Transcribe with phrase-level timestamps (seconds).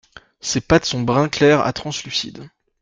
[0.39, 2.49] Ses pattes sont brun clair à translucides.